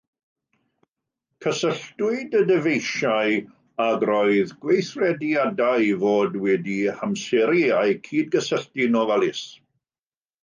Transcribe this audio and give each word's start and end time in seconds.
Cysylltwyd 1.45 2.37
y 2.37 2.39
dyfeisiau 2.51 3.35
ac 3.87 4.05
roedd 4.11 4.53
gweithrediadau 4.65 5.85
i 5.91 5.93
fod 6.05 6.39
wedi'u 6.45 6.95
hamseru 7.03 7.61
a'u 7.83 7.93
cydgysylltu'n 8.09 8.97
ofalus. 9.03 9.43